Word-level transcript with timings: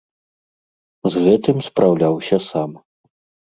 З 1.11 1.23
гэтым 1.27 1.57
спраўляўся 1.69 2.43
сам. 2.51 2.71